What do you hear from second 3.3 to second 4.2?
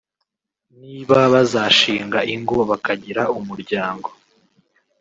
umuryango